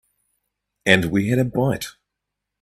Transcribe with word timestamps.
And 0.83 1.11
we 1.11 1.29
had 1.29 1.37
a 1.37 1.45
bite. 1.45 1.89